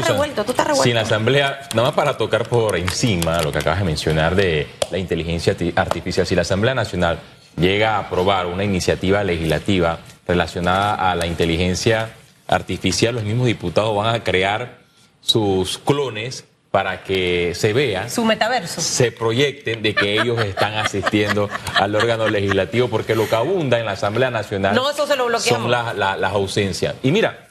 [0.00, 0.84] estás revuelto, tú estás revuelto.
[0.84, 4.34] Si en la Asamblea, nada más para tocar por encima lo que acabas de mencionar
[4.34, 7.20] de la inteligencia artificial, si la Asamblea Nacional
[7.56, 12.10] llega a aprobar una iniciativa legislativa relacionada a la inteligencia
[12.46, 14.78] artificial, los mismos diputados van a crear
[15.20, 18.08] sus clones para que se vea.
[18.08, 18.80] Su metaverso.
[18.80, 23.86] Se proyecten de que ellos están asistiendo al órgano legislativo, porque lo que abunda en
[23.86, 26.94] la Asamblea Nacional no, eso se lo son las ausencias.
[27.02, 27.49] Y mira,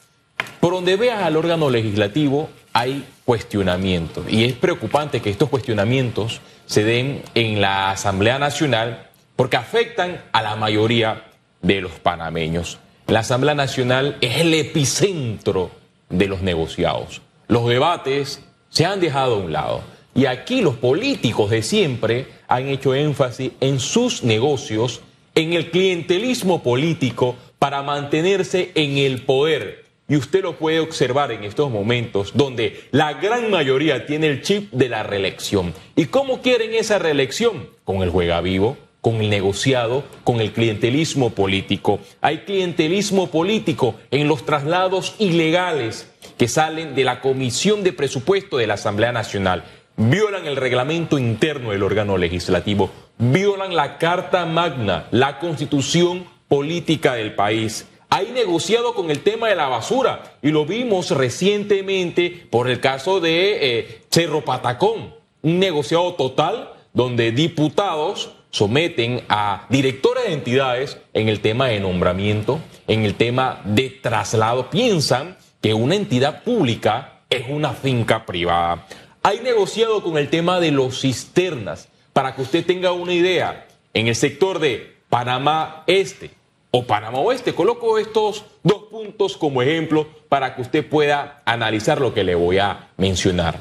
[0.60, 4.25] por donde veas al órgano legislativo hay cuestionamientos.
[4.30, 10.42] Y es preocupante que estos cuestionamientos se den en la Asamblea Nacional porque afectan a
[10.42, 11.24] la mayoría
[11.61, 12.79] de los panameños.
[13.07, 15.71] La Asamblea Nacional es el epicentro
[16.10, 17.21] de los negociados.
[17.48, 19.82] Los debates se han dejado a un lado.
[20.14, 25.01] Y aquí los políticos de siempre han hecho énfasis en sus negocios,
[25.36, 29.89] en el clientelismo político para mantenerse en el poder.
[30.10, 34.72] Y usted lo puede observar en estos momentos donde la gran mayoría tiene el chip
[34.72, 35.73] de la reelección.
[35.95, 37.70] ¿Y cómo quieren esa reelección?
[37.84, 42.00] Con el juega vivo, con el negociado, con el clientelismo político.
[42.22, 48.68] Hay clientelismo político en los traslados ilegales que salen de la Comisión de Presupuesto de
[48.68, 49.64] la Asamblea Nacional.
[49.96, 57.36] Violan el reglamento interno del órgano legislativo, violan la Carta Magna, la constitución política del
[57.36, 57.86] país.
[58.12, 63.20] Hay negociado con el tema de la basura y lo vimos recientemente por el caso
[63.20, 71.30] de eh, Cerro Patacón, un negociado total donde diputados someten a directores de entidades en
[71.30, 74.72] el tema de nombramiento, en el tema de traslado.
[74.72, 78.88] Piensan que una entidad pública es una finca privada.
[79.22, 81.90] Hay negociado con el tema de los cisternas.
[82.12, 86.39] Para que usted tenga una idea, en el sector de Panamá Este
[86.72, 92.14] o Panamá Oeste, coloco estos dos puntos como ejemplo para que usted pueda analizar lo
[92.14, 93.59] que le voy a mencionar.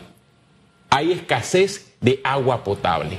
[0.91, 3.19] Hay escasez de agua potable,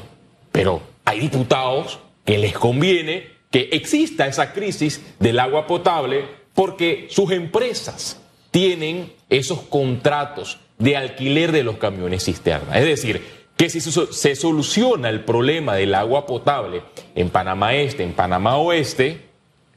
[0.52, 7.32] pero hay diputados que les conviene que exista esa crisis del agua potable porque sus
[7.32, 8.22] empresas
[8.52, 12.78] tienen esos contratos de alquiler de los camiones cisterna.
[12.78, 13.22] Es decir,
[13.58, 16.84] que si se soluciona el problema del agua potable
[17.16, 19.29] en Panamá Este, en Panamá Oeste,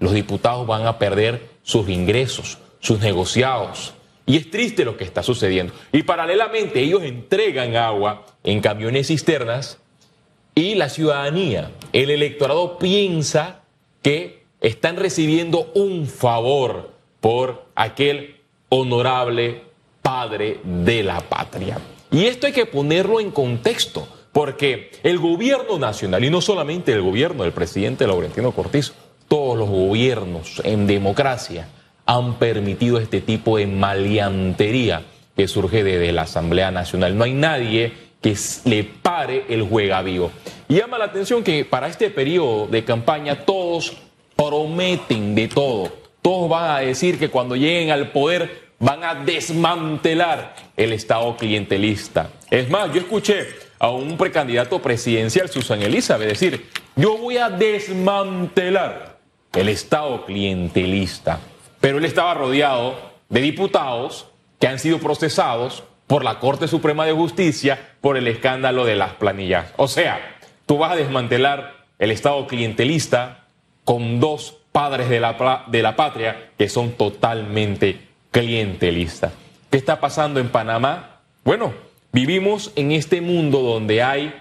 [0.03, 3.95] los diputados van a perder sus ingresos, sus negociados.
[4.27, 5.73] Y es triste lo que está sucediendo.
[5.93, 9.79] Y paralelamente ellos entregan agua en camiones cisternas
[10.57, 13.61] y la ciudadanía, el electorado piensa
[14.03, 16.91] que están recibiendo un favor
[17.21, 18.41] por aquel
[18.71, 19.63] honorable
[20.03, 21.79] padre de la patria.
[22.11, 27.03] Y esto hay que ponerlo en contexto, porque el gobierno nacional, y no solamente el
[27.03, 28.95] gobierno del presidente Laurentino Cortizo,
[29.33, 31.67] todos los gobiernos en democracia
[32.05, 35.05] han permitido este tipo de maleantería
[35.35, 37.17] que surge desde la Asamblea Nacional.
[37.17, 40.31] No hay nadie que le pare el juega vivo.
[40.69, 43.97] Y llama la atención que para este periodo de campaña todos
[44.37, 45.91] prometen de todo.
[46.21, 52.29] Todos van a decir que cuando lleguen al poder van a desmantelar el Estado clientelista.
[52.51, 53.47] Es más, yo escuché
[53.79, 56.67] a un precandidato presidencial, Susan Elizabeth, decir,
[56.97, 59.12] yo voy a desmantelar
[59.55, 61.41] el Estado clientelista.
[61.81, 62.97] Pero él estaba rodeado
[63.29, 64.27] de diputados
[64.59, 69.15] que han sido procesados por la Corte Suprema de Justicia por el escándalo de las
[69.15, 69.73] planillas.
[69.77, 70.37] O sea,
[70.67, 73.47] tú vas a desmantelar el Estado clientelista
[73.85, 79.33] con dos padres de la, de la patria que son totalmente clientelistas.
[79.71, 81.21] ¿Qué está pasando en Panamá?
[81.45, 81.73] Bueno,
[82.13, 84.35] vivimos en este mundo donde hay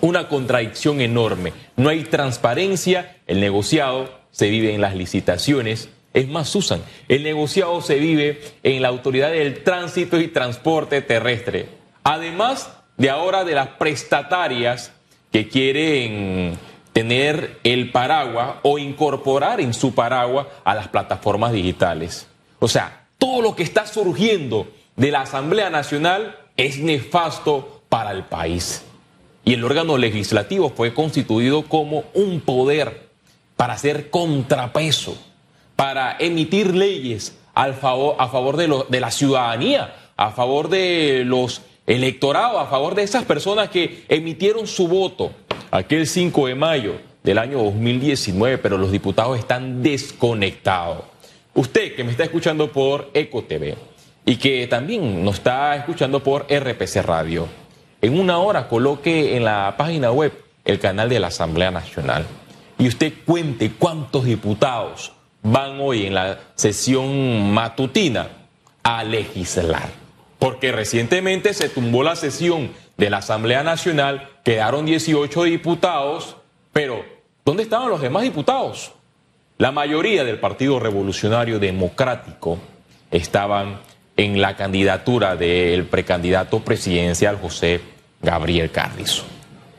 [0.00, 1.52] una contradicción enorme.
[1.76, 7.80] No hay transparencia, el negociado se vive en las licitaciones, es más, Susan, el negociado
[7.80, 11.70] se vive en la autoridad del tránsito y transporte terrestre.
[12.04, 14.92] Además de ahora de las prestatarias
[15.32, 16.58] que quieren
[16.92, 22.26] tener el paraguas o incorporar en su paraguas a las plataformas digitales.
[22.58, 28.24] O sea, todo lo que está surgiendo de la Asamblea Nacional es nefasto para el
[28.24, 28.84] país.
[29.46, 33.05] Y el órgano legislativo fue constituido como un poder
[33.56, 35.16] para hacer contrapeso
[35.76, 37.36] para emitir leyes
[37.78, 43.02] favor, a favor de, de la ciudadanía, a favor de los electorados, a favor de
[43.02, 45.30] esas personas que emitieron su voto
[45.70, 51.02] aquel 5 de mayo del año 2019, pero los diputados están desconectados.
[51.54, 53.76] Usted que me está escuchando por Eco TV
[54.24, 57.46] y que también nos está escuchando por RPC Radio,
[58.00, 60.32] en una hora coloque en la página web
[60.64, 62.26] el canal de la Asamblea Nacional
[62.78, 65.12] y usted cuente cuántos diputados
[65.42, 68.28] van hoy en la sesión matutina
[68.82, 70.06] a legislar.
[70.38, 76.36] porque recientemente se tumbó la sesión de la Asamblea Nacional, quedaron 18 diputados,
[76.74, 77.04] pero
[77.44, 78.92] ¿dónde estaban los demás diputados?
[79.56, 82.58] La mayoría del Partido Revolucionario Democrático
[83.10, 83.80] estaban
[84.18, 87.80] en la candidatura del precandidato presidencial José
[88.20, 89.24] Gabriel Carrizo.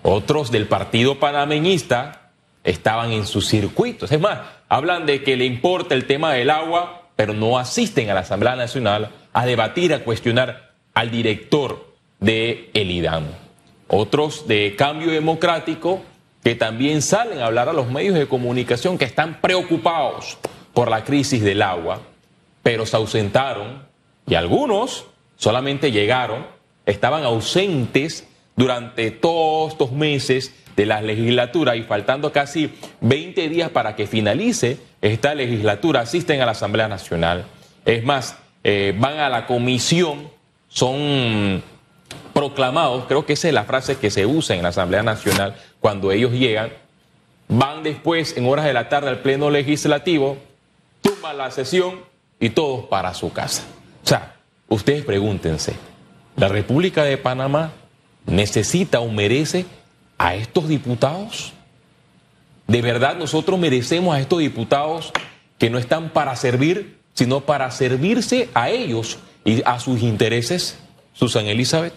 [0.01, 2.26] Otros del Partido Panameñista
[2.67, 4.11] estaban en sus circuitos.
[4.11, 8.13] Es más, hablan de que le importa el tema del agua, pero no asisten a
[8.13, 13.23] la Asamblea Nacional a debatir, a cuestionar al director de el IDAM.
[13.87, 16.01] Otros de Cambio Democrático
[16.43, 20.37] que también salen a hablar a los medios de comunicación que están preocupados
[20.73, 22.01] por la crisis del agua,
[22.63, 23.83] pero se ausentaron
[24.27, 25.05] y algunos
[25.37, 26.45] solamente llegaron,
[26.85, 28.27] estaban ausentes
[28.57, 34.79] durante todos estos meses de la legislatura y faltando casi 20 días para que finalice
[35.01, 37.45] esta legislatura, asisten a la Asamblea Nacional.
[37.85, 40.29] Es más, eh, van a la comisión,
[40.67, 41.63] son
[42.33, 46.11] proclamados, creo que esa es la frase que se usa en la Asamblea Nacional cuando
[46.11, 46.71] ellos llegan,
[47.47, 50.37] van después en horas de la tarde al Pleno Legislativo,
[51.01, 52.01] tumban la sesión
[52.39, 53.63] y todos para su casa.
[54.03, 54.35] O sea,
[54.67, 55.73] ustedes pregúntense,
[56.35, 57.71] ¿la República de Panamá
[58.27, 59.65] necesita o merece
[60.17, 61.53] a estos diputados?
[62.67, 65.11] ¿De verdad nosotros merecemos a estos diputados
[65.57, 70.77] que no están para servir, sino para servirse a ellos y a sus intereses?
[71.13, 71.93] Susan Elizabeth.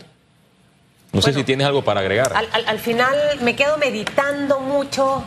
[1.12, 2.32] No sé si tienes algo para agregar.
[2.66, 5.24] Al, final me quedo meditando mucho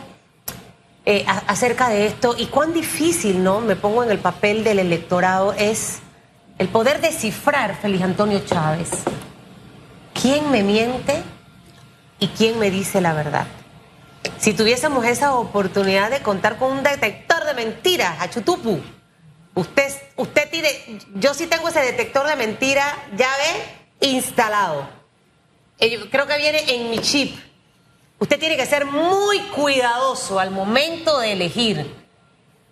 [1.04, 3.60] eh, acerca de esto y cuán difícil, ¿no?
[3.60, 6.00] Me pongo en el papel del electorado, es
[6.58, 8.90] el poder descifrar, Feliz Antonio Chávez,
[10.24, 11.22] quién me miente
[12.18, 13.46] y quién me dice la verdad.
[14.38, 18.80] Si tuviésemos esa oportunidad de contar con un detector de mentiras, a Chutupu,
[19.52, 20.70] usted, usted tiene,
[21.16, 24.88] yo sí tengo ese detector de mentiras, ya ve, instalado
[26.10, 27.38] creo que viene en mi chip.
[28.18, 31.94] Usted tiene que ser muy cuidadoso al momento de elegir.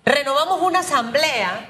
[0.07, 1.69] Renovamos una asamblea,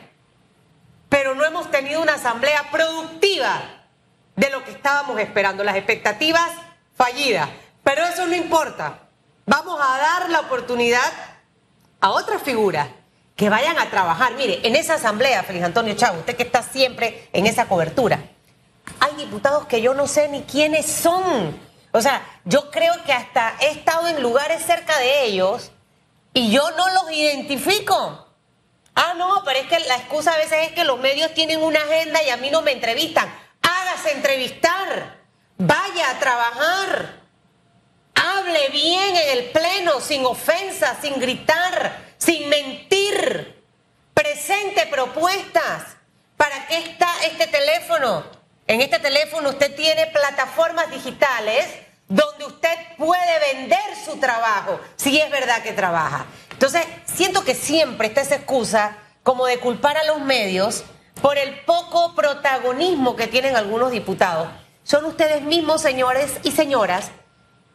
[1.08, 3.81] pero no hemos tenido una asamblea productiva
[4.36, 5.64] de lo que estábamos esperando.
[5.64, 6.50] Las expectativas
[6.96, 7.48] fallidas.
[7.82, 9.00] Pero eso no importa.
[9.46, 11.12] Vamos a dar la oportunidad
[12.00, 12.88] a otras figuras
[13.36, 14.34] que vayan a trabajar.
[14.34, 18.20] Mire, en esa asamblea, Feliz Antonio Chávez, usted que está siempre en esa cobertura,
[19.00, 21.58] hay diputados que yo no sé ni quiénes son.
[21.92, 25.72] O sea, yo creo que hasta he estado en lugares cerca de ellos
[26.34, 28.28] y yo no los identifico.
[28.94, 31.80] Ah, no, pero es que la excusa a veces es que los medios tienen una
[31.80, 33.32] agenda y a mí no me entrevistan.
[33.92, 35.18] Hágase entrevistar,
[35.58, 37.20] vaya a trabajar,
[38.14, 43.62] hable bien en el pleno, sin ofensa, sin gritar, sin mentir,
[44.14, 45.82] presente propuestas.
[46.38, 48.24] ¿Para qué está este teléfono?
[48.66, 51.66] En este teléfono usted tiene plataformas digitales
[52.08, 56.24] donde usted puede vender su trabajo, si es verdad que trabaja.
[56.50, 60.82] Entonces, siento que siempre está esa excusa como de culpar a los medios
[61.22, 64.48] por el poco protagonismo que tienen algunos diputados.
[64.82, 67.12] Son ustedes mismos, señores y señoras,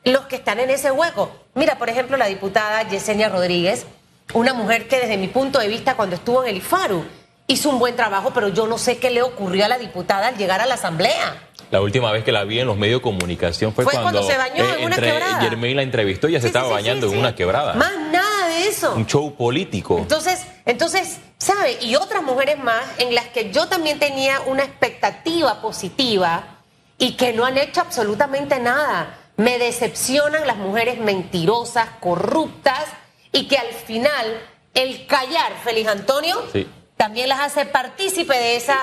[0.03, 1.31] los que están en ese hueco.
[1.55, 3.85] Mira, por ejemplo, la diputada Yesenia Rodríguez,
[4.33, 7.05] una mujer que desde mi punto de vista cuando estuvo en el IFARU,
[7.47, 10.37] hizo un buen trabajo, pero yo no sé qué le ocurrió a la diputada al
[10.37, 11.47] llegar a la asamblea.
[11.71, 14.63] La última vez que la vi en los medios de comunicación fue, cuando, se bañó
[14.75, 15.41] en una quebrada.
[15.41, 17.73] Germain la entrevistó y ya se estaba bañando en una quebrada.
[17.73, 18.93] Más nada de eso.
[18.93, 19.97] Un show político.
[19.97, 21.77] Entonces, entonces, ¿sabe?
[21.81, 26.59] Y otras mujeres más en las que yo también tenía una expectativa positiva
[26.97, 29.17] y que no han hecho absolutamente nada.
[29.37, 32.83] Me decepcionan las mujeres mentirosas, corruptas
[33.31, 34.41] y que al final
[34.73, 38.75] el callar, Feliz Antonio, sí también las hace partícipe de esa,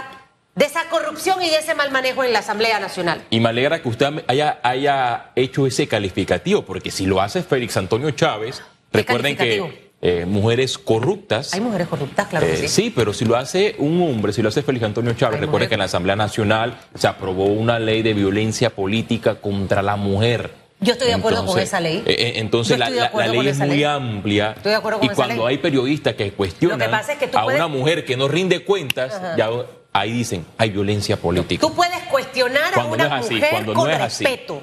[0.55, 3.23] de esa corrupción y de ese mal manejo en la Asamblea Nacional.
[3.29, 7.77] Y me alegra que usted haya, haya hecho ese calificativo, porque si lo hace Félix
[7.77, 11.55] Antonio Chávez, recuerden que eh, mujeres corruptas.
[11.55, 12.69] Hay mujeres corruptas, claro que eh, sí.
[12.69, 15.77] Sí, pero si lo hace un hombre, si lo hace Félix Antonio Chávez, recuerden que
[15.77, 20.51] en la Asamblea Nacional se aprobó una ley de violencia política contra la mujer.
[20.81, 22.03] Yo estoy de acuerdo con esa ley.
[22.05, 24.53] Eh, entonces la, ley es muy amplia.
[24.55, 26.93] Estoy de acuerdo con y cuando hay periodistas que cuestionan
[27.33, 29.49] a una mujer que no rinde cuentas, ya
[29.95, 31.67] ahí dicen, hay violencia política.
[31.67, 34.61] Tú puedes cuestionar a una mujer con respeto,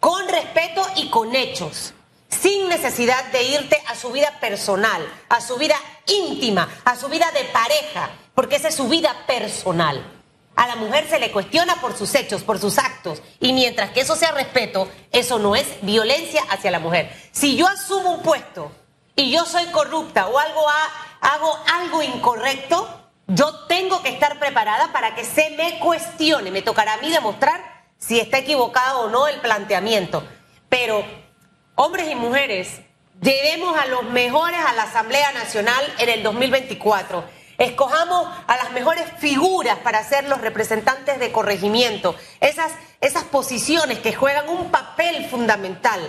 [0.00, 1.94] con respeto y con hechos,
[2.30, 7.30] sin necesidad de irte a su vida personal, a su vida íntima, a su vida
[7.32, 10.16] de pareja, porque esa es su vida personal.
[10.56, 13.22] A la mujer se le cuestiona por sus hechos, por sus actos.
[13.40, 17.10] Y mientras que eso sea respeto, eso no es violencia hacia la mujer.
[17.32, 18.70] Si yo asumo un puesto
[19.16, 25.24] y yo soy corrupta o hago algo incorrecto, yo tengo que estar preparada para que
[25.24, 26.50] se me cuestione.
[26.50, 27.62] Me tocará a mí demostrar
[27.96, 30.24] si está equivocado o no el planteamiento.
[30.68, 31.04] Pero,
[31.80, 32.80] hombres y mujeres,
[33.22, 37.24] llevemos a los mejores a la Asamblea Nacional en el 2024.
[37.56, 42.14] Escojamos a las mejores figuras para ser los representantes de corregimiento.
[42.40, 46.00] Esas, esas posiciones que juegan un papel fundamental.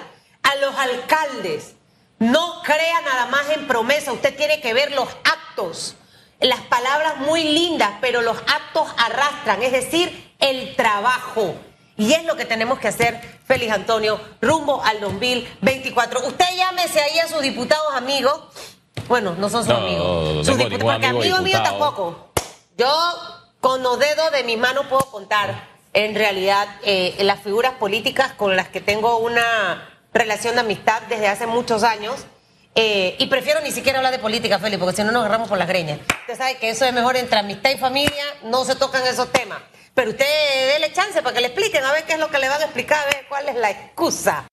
[0.44, 1.75] A los alcaldes.
[2.20, 4.12] No crea nada más en promesa.
[4.12, 5.96] Usted tiene que ver los actos
[6.42, 11.56] las palabras muy lindas, pero los actos arrastran, es decir, el trabajo.
[11.98, 16.25] Y es lo que tenemos que hacer, Félix Antonio, rumbo al 2024.
[16.25, 18.39] Usted llámese ahí a sus diputados amigos.
[19.10, 20.46] Bueno, no son sus amigos.
[20.46, 22.31] sus diputados, porque amigo, mío tampoco.
[22.77, 22.89] Yo
[23.60, 28.55] con los dedos de mis manos puedo contar en realidad eh, las figuras políticas con
[28.55, 32.25] las que tengo una relación de amistad desde hace muchos años
[32.74, 35.58] eh, y prefiero ni siquiera hablar de política, Félix, porque si no nos agarramos por
[35.58, 36.00] las greñas.
[36.22, 39.60] Usted sabe que eso es mejor entre amistad y familia, no se tocan esos temas.
[39.93, 40.25] Pero usted
[40.74, 42.65] déle chance para que le expliquen, a ver qué es lo que le van a
[42.65, 44.48] explicar, a ver cuál es la excusa.